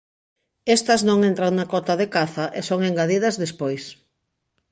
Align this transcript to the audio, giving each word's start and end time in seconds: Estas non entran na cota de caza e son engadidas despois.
Estas 0.77 1.01
non 1.07 1.19
entran 1.31 1.53
na 1.55 1.69
cota 1.73 1.93
de 2.01 2.07
caza 2.15 2.45
e 2.59 2.61
son 2.69 2.79
engadidas 2.89 3.35
despois. 3.43 3.83